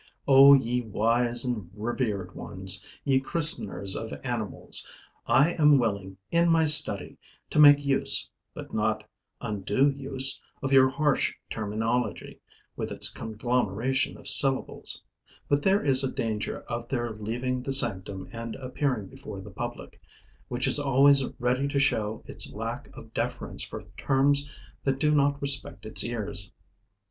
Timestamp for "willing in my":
5.77-6.65